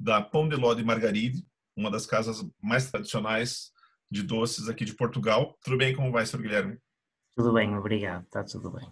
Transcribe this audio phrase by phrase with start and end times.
[0.00, 1.44] da Pão de Ló de Margaride,
[1.76, 3.70] uma das casas mais tradicionais
[4.10, 5.58] de doces aqui de Portugal.
[5.62, 5.94] Tudo bem?
[5.94, 6.78] Como vai, senhor Guilherme?
[7.36, 8.24] Tudo bem, obrigado.
[8.24, 8.90] Está tudo bem.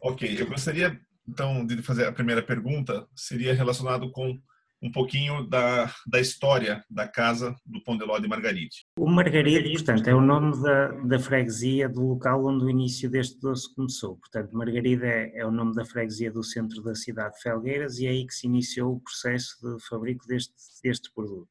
[0.00, 4.40] Ok, eu gostaria então de fazer a primeira pergunta, seria relacionado com
[4.82, 8.84] um pouquinho da, da história da casa do Pão de Ló de Margaride.
[8.98, 13.38] O Margaride, portanto, é o nome da, da freguesia do local onde o início deste
[13.38, 14.16] doce começou.
[14.16, 18.06] Portanto, Margaride é, é, o nome da freguesia do centro da cidade de Felgueiras e
[18.06, 21.48] é aí que se iniciou o processo de fabrico deste, deste produto.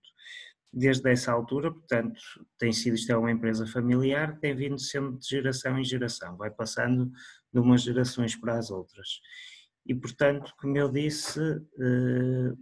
[0.74, 2.20] Desde essa altura, portanto,
[2.58, 6.50] tem sido, isto é uma empresa familiar, tem vindo sendo de geração em geração, vai
[6.50, 7.12] passando
[7.54, 9.20] de umas gerações para as outras
[9.86, 12.54] e portanto, como eu disse, eh,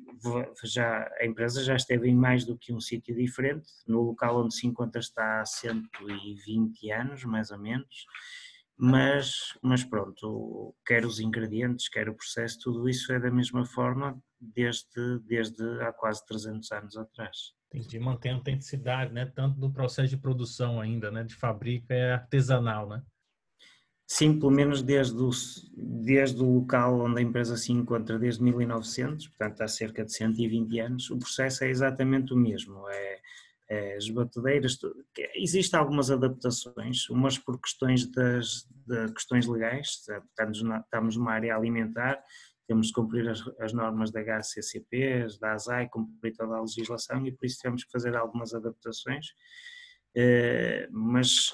[0.63, 4.55] já, a empresa já esteve em mais do que um sítio diferente, no local onde
[4.55, 8.05] se encontra está há 120 anos, mais ou menos,
[8.77, 14.17] mas, mas pronto, quer os ingredientes, quer o processo, tudo isso é da mesma forma
[14.39, 17.53] desde, desde há quase 300 anos atrás.
[17.73, 19.25] Entendi, mantém a autenticidade, né?
[19.25, 21.23] tanto do processo de produção ainda, né?
[21.23, 23.03] de fábrica é artesanal, né?
[24.11, 25.29] Sim, pelo menos desde o,
[25.77, 30.79] desde o local onde a empresa se encontra, desde 1900, portanto há cerca de 120
[30.79, 32.89] anos, o processo é exatamente o mesmo.
[32.89, 33.19] É,
[33.69, 34.79] é as batedeiras,
[35.35, 40.03] existem algumas adaptações, umas por questões das de questões legais,
[40.63, 42.19] na, estamos numa área alimentar,
[42.67, 47.31] temos de cumprir as, as normas da HCCP, da ASAI, cumprir toda a legislação e
[47.31, 49.27] por isso temos que fazer algumas adaptações.
[50.17, 51.51] Uh, mas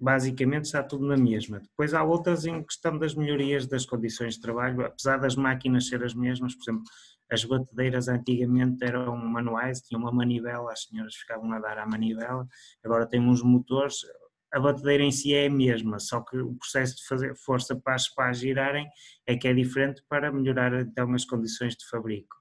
[0.00, 1.58] basicamente está tudo na mesma.
[1.60, 6.04] Depois há outras em questão das melhorias das condições de trabalho, apesar das máquinas ser
[6.04, 6.84] as mesmas, por exemplo,
[7.30, 12.46] as batedeiras antigamente eram manuais, tinham uma manivela, as senhoras ficavam a dar à manivela,
[12.84, 13.96] agora tem uns motores,
[14.52, 17.94] a batedeira em si é a mesma, só que o processo de fazer força para
[17.94, 18.88] as pás girarem
[19.26, 22.34] é que é diferente para melhorar então as condições de fabrico.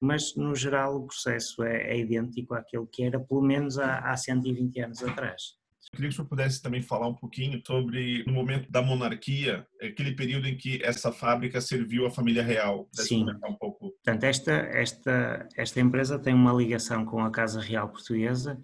[0.00, 4.16] Mas no geral o processo é, é idêntico àquele que era pelo menos há, há
[4.16, 5.61] 120 anos atrás.
[5.94, 10.16] Queria que o senhor pudesse também falar um pouquinho sobre no momento da monarquia, aquele
[10.16, 12.88] período em que essa fábrica serviu à família real.
[12.92, 13.26] Sim.
[13.46, 13.90] Um pouco.
[13.90, 18.58] Portanto, esta, esta, esta empresa tem uma ligação com a Casa Real Portuguesa,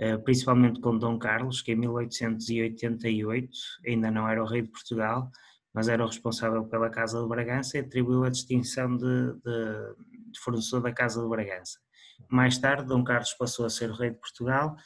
[0.00, 3.50] eh, principalmente com Dom Carlos, que em 1888
[3.86, 5.30] ainda não era o rei de Portugal,
[5.72, 10.40] mas era o responsável pela Casa de Bragança e atribuiu a distinção de, de, de
[10.40, 11.78] fornecedor da Casa de Bragança.
[12.28, 14.76] Mais tarde, Dom Carlos passou a ser o rei de Portugal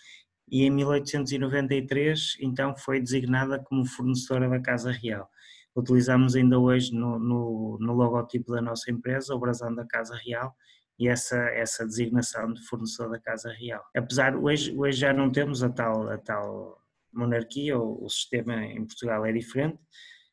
[0.51, 5.29] e em 1893 então foi designada como fornecedora da Casa Real.
[5.75, 10.55] Utilizamos ainda hoje no, no, no logotipo da nossa empresa o brasão da Casa Real
[10.99, 13.85] e essa, essa designação de fornecedor da Casa Real.
[13.97, 16.83] Apesar, hoje, hoje já não temos a tal, a tal
[17.13, 19.79] monarquia, o, o sistema em Portugal é diferente.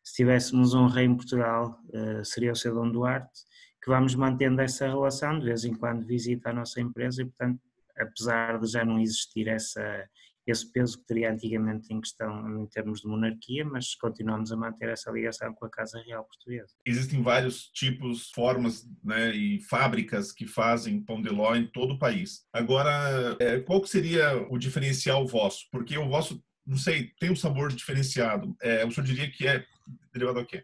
[0.03, 3.41] Se tivéssemos um rei em Portugal, uh, seria o seu Dom Duarte,
[3.83, 7.59] que vamos mantendo essa relação, de vez em quando visita a nossa empresa e, portanto,
[7.97, 10.07] apesar de já não existir essa,
[10.47, 14.89] esse peso que teria antigamente em questão em termos de monarquia, mas continuamos a manter
[14.89, 16.73] essa ligação com a Casa Real Portuguesa.
[16.85, 21.99] Existem vários tipos, formas né, e fábricas que fazem pão de ló em todo o
[21.99, 22.45] país.
[22.53, 25.65] Agora, é, qual seria o diferencial vosso?
[25.71, 28.55] Porque o vosso, não sei, tem um sabor diferenciado.
[28.61, 29.65] É, o senhor diria que é
[30.13, 30.63] derivado a quê?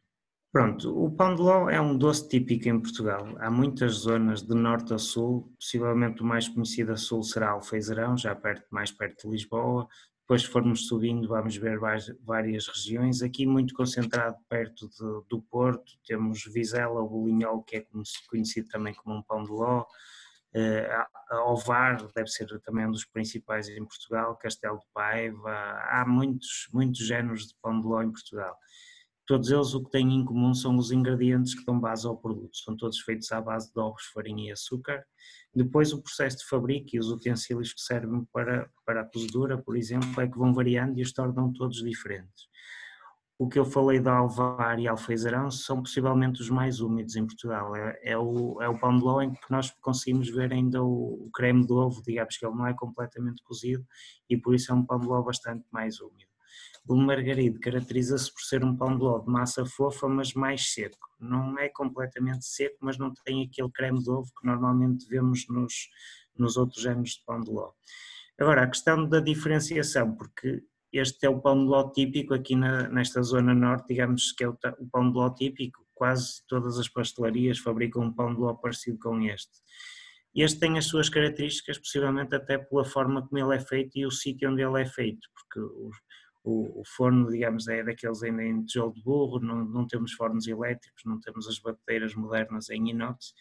[0.52, 3.26] Pronto, o pão de ló é um doce típico em Portugal.
[3.40, 8.18] Há muitas zonas de norte a sul, possivelmente o mais conhecido a sul será Alfeizerão,
[8.18, 9.88] já perto, mais perto de Lisboa.
[10.20, 11.80] Depois, se formos subindo, vamos ver
[12.22, 13.22] várias regiões.
[13.22, 17.86] Aqui, muito concentrado perto de, do Porto, temos Vizela, o Bolinhol, que é
[18.30, 19.86] conhecido também como um pão de ló.
[20.54, 25.80] Uh, Ovar deve ser também um dos principais em Portugal, Castelo de Paiva.
[25.90, 28.58] Há muitos, muitos géneros de pão de ló em Portugal.
[29.32, 32.58] Todos eles o que têm em comum são os ingredientes que dão base ao produto,
[32.58, 35.06] são todos feitos à base de ovos, farinha e açúcar.
[35.56, 39.78] Depois o processo de fabrico e os utensílios que servem para, para a cozedura, por
[39.78, 42.50] exemplo, é que vão variando e os tornam todos diferentes.
[43.40, 47.74] O que eu falei de alvar e alfeizarão são possivelmente os mais úmidos em Portugal.
[47.74, 51.28] É, é, o, é o pão de ló em que nós conseguimos ver ainda o,
[51.28, 53.88] o creme de ovo, digamos que ele não é completamente cozido
[54.30, 56.31] e por isso é um pão de ló bastante mais úmido.
[56.88, 61.10] O margarido caracteriza-se por ser um pão de ló de massa fofa, mas mais seco.
[61.20, 65.90] Não é completamente seco, mas não tem aquele creme de ovo que normalmente vemos nos,
[66.36, 67.72] nos outros anos de pão de ló.
[68.40, 72.90] Agora, a questão da diferenciação, porque este é o pão de ló típico aqui na,
[72.90, 76.90] nesta zona norte, digamos que é o, o pão de ló típico, quase todas as
[76.90, 79.52] pastelarias fabricam um pão de ló parecido com este.
[80.34, 84.12] Este tem as suas características, possivelmente até pela forma como ele é feito e o
[84.12, 85.60] sítio onde ele é feito, porque
[86.44, 90.48] o, o, forno, digamos, é daqueles ainda em tijolo de burro, não, não temos fornos
[90.48, 93.34] elétricos, não temos as bateiras modernas em inox,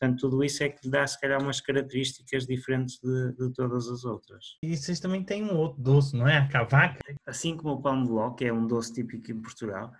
[0.00, 3.86] Portanto, tudo isso é que lhe dá, se calhar, umas características diferentes de, de, todas
[3.86, 4.56] as outras.
[4.64, 6.38] E vocês também têm um outro doce, não é?
[6.38, 6.98] A cavaca?
[7.26, 9.92] Assim como o pão de ló, que é um doce típico em Portugal,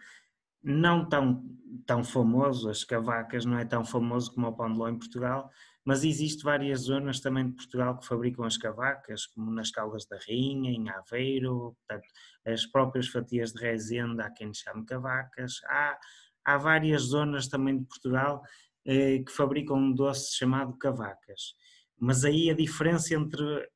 [0.62, 1.44] não tão,
[1.84, 5.50] tão famoso, as cavacas não é tão famoso como o pão de ló em Portugal,
[5.84, 10.16] mas existe várias zonas também de Portugal que fabricam as cavacas, como nas Caldas da
[10.16, 12.08] Rainha, em Aveiro, portanto,
[12.46, 15.98] as próprias fatias de Rezende, há quem chame cavacas, há,
[16.44, 18.42] há várias zonas também de Portugal
[18.86, 21.54] eh, que fabricam um doce chamado cavacas.
[21.98, 23.68] Mas aí a diferença entre,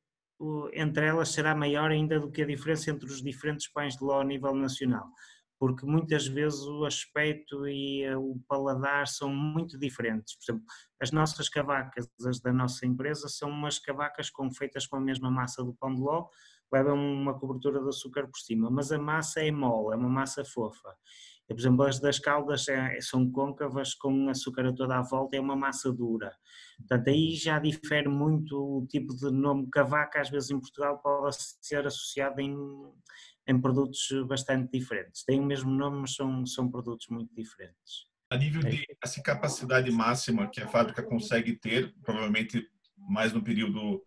[0.73, 4.21] entre elas será maior ainda do que a diferença entre os diferentes pães de ló
[4.21, 5.07] a nível nacional,
[5.59, 10.35] porque muitas vezes o aspecto e eh, o paladar são muito diferentes.
[10.35, 10.65] Por exemplo,
[10.99, 15.29] as nossas cavacas, as da nossa empresa, são umas cavacas com, feitas com a mesma
[15.29, 16.27] massa do pão de ló,
[16.71, 20.43] levam uma cobertura de açúcar por cima, mas a massa é mole, é uma massa
[20.43, 20.95] fofa.
[21.47, 25.39] Por exemplo, as das caldas é, são côncavas com açúcar a toda a volta, é
[25.39, 26.35] uma massa dura.
[26.77, 31.37] Portanto, aí já difere muito o tipo de nome cavaca, às vezes em Portugal pode
[31.61, 32.55] ser associado em,
[33.47, 35.23] em produtos bastante diferentes.
[35.23, 38.07] Tem o mesmo nome, mas são, são produtos muito diferentes.
[38.31, 42.67] A nível de essa capacidade máxima que a fábrica consegue ter, provavelmente
[42.97, 44.03] mais no período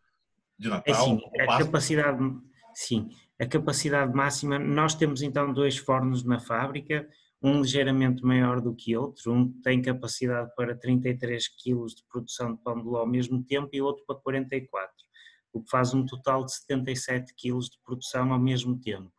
[0.59, 1.05] de é Natal.
[1.05, 2.37] Sim, a capacidade,
[2.75, 3.09] sim,
[3.41, 4.59] a capacidade máxima.
[4.59, 7.09] Nós temos então dois fornos na fábrica
[7.41, 12.63] um ligeiramente maior do que outro, um tem capacidade para 33 kg de produção de
[12.63, 14.93] pão de ló ao mesmo tempo e outro para 44,
[15.53, 19.13] o que faz um total de 77 kg de produção ao mesmo tempo.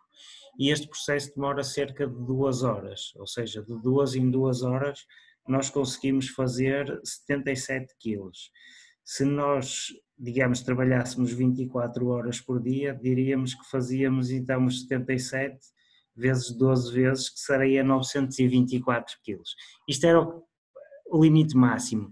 [0.58, 5.06] E este processo demora cerca de duas horas, ou seja, de duas em duas horas
[5.48, 8.30] nós conseguimos fazer 77 kg.
[9.04, 9.88] Se nós,
[10.20, 15.58] digamos, trabalhássemos 24 horas por dia, diríamos que fazíamos então os 77
[16.16, 19.56] vezes 12 vezes, que seria 924 quilos.
[19.88, 22.12] Isto era o limite máximo.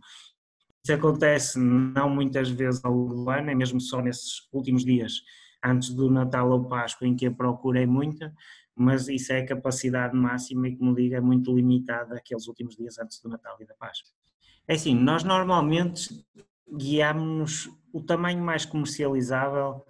[0.84, 5.22] Isso acontece não muitas vezes ao longo do ano, é mesmo só nesses últimos dias
[5.64, 8.34] antes do Natal ou Páscoa em que a procura é muita,
[8.74, 12.98] mas isso é a capacidade máxima e, como digo, é muito limitada aqueles últimos dias
[13.00, 14.14] antes do Natal e da Páscoa.
[14.66, 16.26] É assim, nós normalmente
[16.70, 19.86] guiamos o tamanho mais comercializável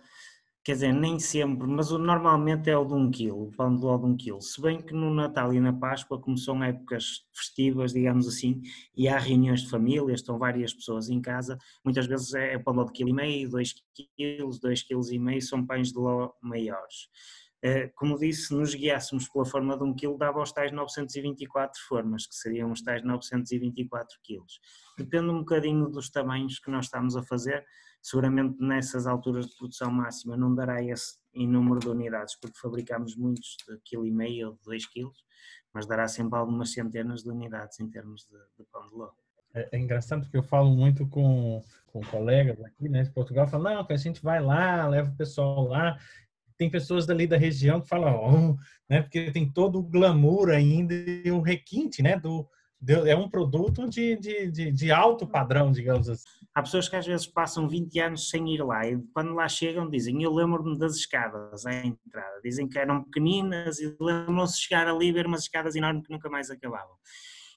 [0.67, 3.97] quer dizer, nem sempre, mas normalmente é o de um quilo, o pão de ló
[3.97, 4.41] de um quilo.
[4.41, 8.61] Se bem que no Natal e na Páscoa, como são épocas festivas, digamos assim,
[8.93, 12.79] e há reuniões de família, estão várias pessoas em casa, muitas vezes é pão de
[12.79, 13.75] ló de quilo e meio, dois
[14.17, 17.07] quilos, dois quilos e meio, são pães de ló maiores.
[17.67, 21.77] Eh, como disse, se nos guiássemos pela forma de um quilo, dava os tais 924
[21.85, 24.61] formas, que seriam os tais 924 quilos.
[24.97, 27.65] Depende um bocadinho dos tamanhos que nós estamos a fazer,
[28.01, 33.17] seguramente nessas alturas de produção máxima não dará esse em número de unidades, porque fabricamos
[33.17, 35.25] muitos de quilo e meio ou de 2 quilos,
[35.73, 39.11] mas dará sempre algumas centenas de unidades em termos de, de pão de ló.
[39.53, 43.75] É, é, engraçado porque eu falo muito com, com colegas aqui, né, de Portugal, falam,
[43.75, 45.97] não, que a gente vai lá, leva o pessoal lá,
[46.57, 48.57] tem pessoas dali da região que falam, oh,
[48.89, 52.47] né, porque tem todo o glamour ainda e o requinte, né, do,
[52.85, 56.23] é um produto de, de, de, de, alto padrão, digamos assim.
[56.53, 59.89] Há pessoas que às vezes passam 20 anos sem ir lá e quando lá chegam
[59.89, 64.87] dizem, eu lembro-me das escadas à entrada, dizem que eram pequeninas e lembram-se de chegar
[64.87, 66.95] ali e ver umas escadas enormes que nunca mais acabavam.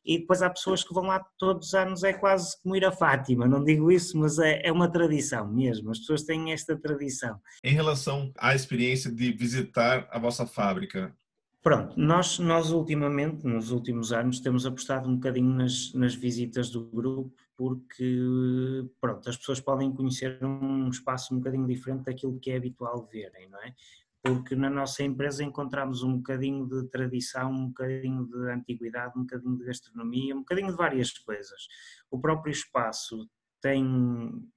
[0.04, 2.92] E depois há pessoas que vão lá todos os anos, é quase como ir a
[2.92, 7.38] Fátima, não digo isso, mas é, é uma tradição mesmo, as pessoas têm esta tradição.
[7.62, 11.14] Em relação à experiência de visitar a vossa fábrica,
[11.62, 16.87] Pronto, nós, nós ultimamente, nos últimos anos, temos apostado um bocadinho nas, nas visitas do
[16.87, 22.57] grupo, porque pronto, as pessoas podem conhecer um espaço um bocadinho diferente daquilo que é
[22.57, 23.75] habitual verem, não é?
[24.23, 29.57] Porque na nossa empresa encontramos um bocadinho de tradição, um bocadinho de antiguidade, um bocadinho
[29.57, 31.67] de gastronomia, um bocadinho de várias coisas.
[32.11, 33.29] O próprio espaço
[33.61, 34.50] tem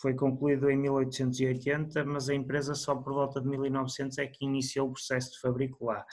[0.00, 4.88] foi concluído em 1880, mas a empresa só por volta de 1900 é que iniciou
[4.88, 6.04] o processo de fabrico lá.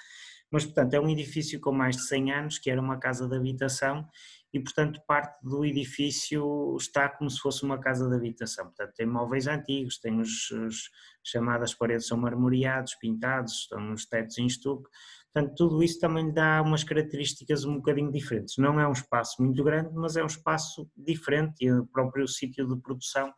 [0.51, 3.35] Mas, portanto, é um edifício com mais de 100 anos, que era uma casa de
[3.35, 4.07] habitação,
[4.53, 8.65] e, portanto, parte do edifício está como se fosse uma casa de habitação.
[8.65, 10.89] Portanto, tem móveis antigos, tem os, os
[11.23, 14.89] chamadas paredes são marmoreados, pintados, estão os tetos em estuque.
[15.33, 18.57] Portanto, tudo isso também lhe dá umas características um bocadinho diferentes.
[18.57, 22.67] Não é um espaço muito grande, mas é um espaço diferente e o próprio sítio
[22.67, 23.33] de produção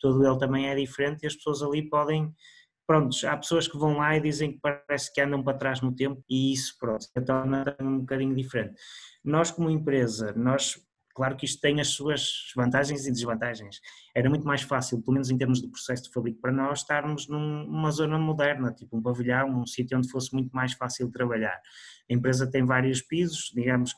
[0.00, 2.32] todo ele também é diferente e as pessoas ali podem
[2.88, 5.94] prontos, há pessoas que vão lá e dizem que parece que andam para trás no
[5.94, 8.80] tempo e isso, pronto, torna um bocadinho diferente.
[9.22, 10.80] Nós como empresa, nós,
[11.14, 13.78] claro que isto tem as suas vantagens e desvantagens.
[14.16, 17.28] Era muito mais fácil, pelo menos em termos de processo de fabrico para nós, estarmos
[17.28, 21.60] numa zona moderna, tipo um pavilhão, um sítio onde fosse muito mais fácil trabalhar.
[22.10, 23.94] A empresa tem vários pisos, digamos,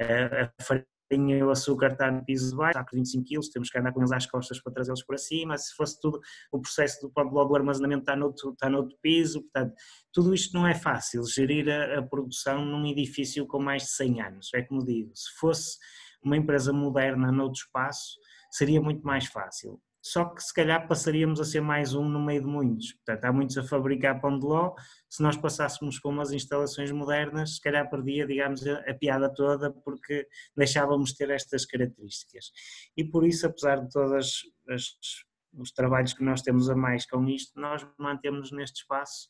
[0.00, 3.78] a farinha e o açúcar está no piso baixo, saco de 25 kg, temos que
[3.78, 6.20] andar com eles às costas para trazê-los para cima, se fosse tudo,
[6.50, 9.74] o processo do pão do armazenamento está noutro, está noutro piso, portanto,
[10.12, 14.22] tudo isto não é fácil, gerir a, a, produção num edifício com mais de 100
[14.22, 15.78] anos, é como digo, se fosse
[16.22, 18.18] uma empresa moderna noutro espaço,
[18.50, 22.40] seria muito mais fácil só que se calhar passaríamos a ser mais um no meio
[22.40, 22.92] de muitos.
[22.92, 24.72] Portanto, há muitos a fabricar pão de ló,
[25.10, 29.72] se nós passássemos para umas instalações modernas, se calhar perdia, digamos, a, a piada toda,
[29.72, 30.24] porque
[30.56, 32.52] deixávamos ter estas características.
[32.96, 34.42] E por isso, apesar de todos
[35.58, 39.28] os trabalhos que nós temos a mais com isto, nós mantemos neste espaço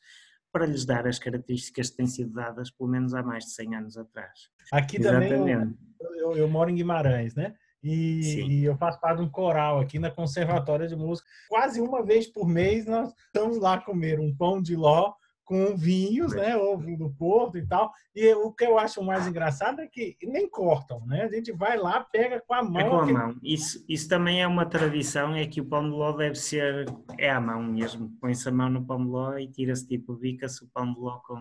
[0.53, 3.77] para lhes dar as características que têm sido dadas pelo menos há mais de 100
[3.77, 4.51] anos atrás.
[4.71, 5.31] Aqui Exatamente.
[5.31, 5.55] também
[6.01, 7.55] eu, eu, eu moro em Guimarães, né?
[7.87, 11.29] E, e, eu faço parte de um coral aqui na Conservatória de Música.
[11.49, 15.13] Quase uma vez por mês nós estamos lá comer um pão de ló
[15.45, 17.93] com vinhos, né, ou vinho do Porto e tal.
[18.13, 21.23] E o que eu acho mais engraçado é que nem cortam, né?
[21.23, 22.81] A gente vai lá, pega com a mão.
[22.81, 23.37] É com a mão.
[23.41, 27.31] Isso, isso também é uma tradição, é que o pão de ló deve ser é
[27.31, 28.11] à mão mesmo.
[28.21, 31.21] Põe-se a mão no pão de ló e tira-se tipo bica-se o pão de ló
[31.21, 31.37] com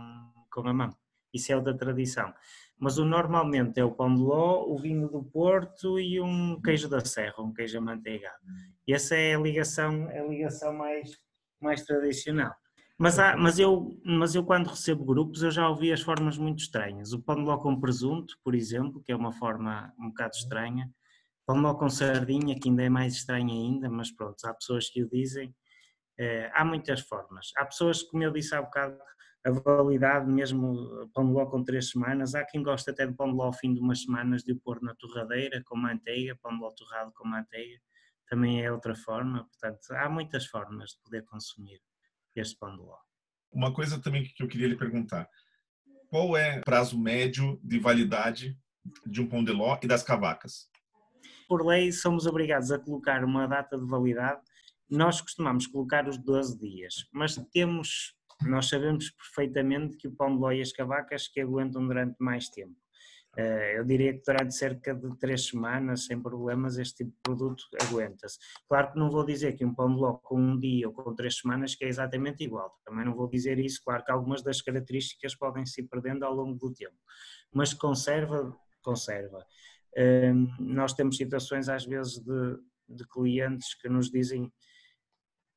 [0.51, 0.89] com a mão.
[1.33, 2.31] Isso é outra tradição
[2.77, 6.89] mas o normalmente é o pão de ló, o vinho do Porto e um queijo
[6.89, 8.39] da serra, um queijo amanteigado.
[8.87, 11.17] E essa é a ligação, a ligação mais,
[11.61, 12.53] mais tradicional.
[12.97, 16.59] Mas, há, mas, eu, mas eu quando recebo grupos eu já ouvi as formas muito
[16.59, 17.11] estranhas.
[17.11, 20.89] O pão de ló com presunto, por exemplo, que é uma forma um bocado estranha.
[21.45, 24.89] Pão de ló com sardinha, que ainda é mais estranho ainda, mas pronto, há pessoas
[24.89, 25.53] que o dizem.
[26.17, 27.51] É, há muitas formas.
[27.57, 28.97] Há pessoas, como eu disse há bocado,
[29.45, 32.33] a validade mesmo pão de ló com três semanas.
[32.33, 34.59] Há quem gosta até de pão de ló ao fim de umas semanas de o
[34.59, 37.79] pôr na torradeira com manteiga, pão de ló torrado com manteiga,
[38.27, 39.45] também é outra forma.
[39.45, 41.79] Portanto, há muitas formas de poder consumir
[42.35, 42.97] este pão de ló.
[43.51, 45.29] Uma coisa também que eu queria lhe perguntar,
[46.09, 48.57] qual é o prazo médio de validade
[49.05, 50.67] de um pão de ló e das cavacas?
[51.47, 54.41] Por lei, somos obrigados a colocar uma data de validade.
[54.89, 60.41] Nós costumamos colocar os 12 dias, mas temos nós sabemos perfeitamente que o pão de
[60.41, 62.75] ló e as cavacas que aguentam durante mais tempo.
[63.37, 67.63] Eh, eu diria que durante cerca de três semanas, sem problemas, este tipo de produto
[67.81, 68.37] aguenta-se.
[68.67, 71.75] Claro que não vou dizer que um pão com um dia ou com três semanas
[71.75, 72.79] que é exatamente igual.
[72.85, 73.81] Também não vou dizer isso.
[73.83, 76.95] Claro que algumas das características podem se perdendo ao longo do tempo.
[77.53, 79.45] Mas conserva, conserva.
[79.97, 84.51] Ehm, nós temos situações às vezes de, de clientes que nos dizem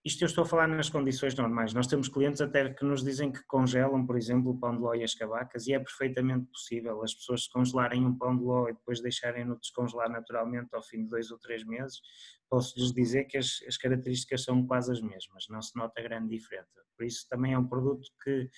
[0.05, 1.75] isto eu estou a falar nas condições normais.
[1.75, 4.95] Nós temos clientes até que nos dizem que congelam, por exemplo, o pão de ló
[4.95, 8.73] e as cavacas e é perfeitamente possível as pessoas congelarem um pão de ló e
[8.73, 12.01] depois deixarem-no descongelar naturalmente ao fim de dois ou três meses.
[12.49, 16.81] Posso-lhes dizer que as, as, características são quase as mesmas, não se nota grande diferença.
[16.97, 18.49] Por isso também é um produto que,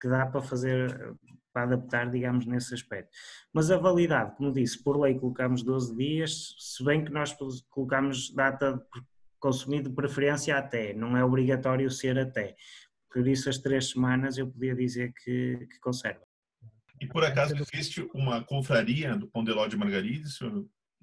[0.00, 1.16] que dá para fazer,
[1.52, 3.10] para adaptar, digamos, nesse aspecto.
[3.52, 7.36] Mas a validade, como disse, por lei colocamos 12 dias, se bem que nós
[7.68, 8.80] colocamos data
[9.44, 12.56] consumido de preferência até, não é obrigatório ser até.
[13.12, 16.22] Por isso, as três semanas eu podia dizer que, que conserva.
[16.98, 20.38] E por acaso existe uma confraria do pão de ló de Margarides,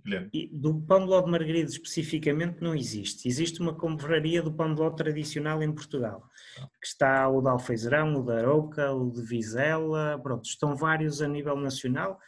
[0.04, 0.50] Guilherme?
[0.52, 3.28] do pão de ló de Margarides especificamente não existe.
[3.28, 6.28] Existe uma confraria do pão de ló tradicional em Portugal,
[6.82, 11.28] que está o de Alfeizerão, o de Arouca, o de Vizela, pronto, estão vários a
[11.28, 12.20] nível nacional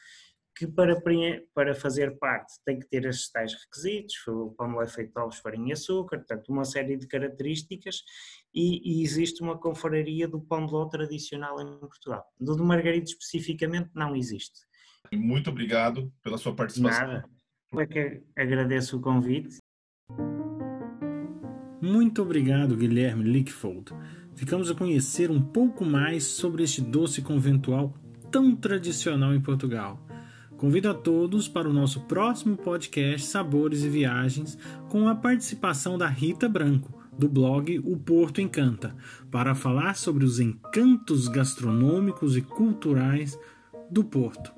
[0.56, 1.02] que para,
[1.54, 5.38] para fazer parte tem que ter estes tais requisitos, o pão é feito de ovos,
[5.38, 8.04] farinha e açúcar, portanto uma série de características
[8.54, 12.24] e, e, existe uma confraria do pão de ló tradicional em Portugal.
[12.40, 14.60] Do de Margarida especificamente não existe.
[15.12, 17.08] Muito obrigado pela sua participação.
[17.08, 17.30] Nada.
[17.72, 19.58] Eu é que agradeço o convite.
[21.82, 23.92] Muito obrigado, Guilherme Lickfold.
[24.36, 27.94] Ficamos a conhecer um pouco mais sobre este doce conventual
[28.32, 30.00] tão tradicional em Portugal.
[30.58, 34.58] Convido a todos para o nosso próximo podcast Sabores e Viagens,
[34.90, 38.96] com a participação da Rita Branco, do blog O Porto Encanta,
[39.30, 43.38] para falar sobre os encantos gastronômicos e culturais
[43.90, 44.52] do Porto.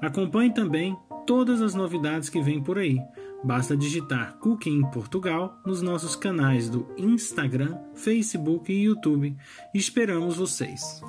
[0.00, 0.96] Acompanhe também
[1.26, 2.98] todas as novidades que vêm por aí.
[3.44, 9.36] Basta digitar Cooking em Portugal nos nossos canais do Instagram, Facebook e YouTube.
[9.74, 11.02] Esperamos vocês!